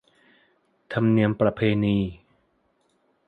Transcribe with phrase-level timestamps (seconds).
[0.93, 1.97] ธรรมเนียมประเพณี